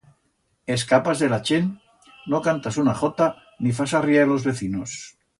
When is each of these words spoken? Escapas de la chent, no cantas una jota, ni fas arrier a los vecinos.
Escapas 0.75 1.19
de 1.23 1.27
la 1.33 1.37
chent, 1.49 1.67
no 2.33 2.39
cantas 2.47 2.79
una 2.87 2.95
jota, 3.05 3.27
ni 3.67 3.75
fas 3.81 3.93
arrier 3.99 4.23
a 4.29 4.33
los 4.33 4.49
vecinos. 4.53 4.97